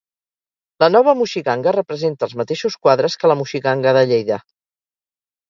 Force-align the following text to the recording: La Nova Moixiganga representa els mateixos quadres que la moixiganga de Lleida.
La 0.83 0.87
Nova 0.95 1.13
Moixiganga 1.19 1.73
representa 1.75 2.27
els 2.29 2.33
mateixos 2.41 2.79
quadres 2.87 3.19
que 3.25 3.31
la 3.33 3.37
moixiganga 3.43 3.95
de 4.01 4.05
Lleida. 4.15 4.43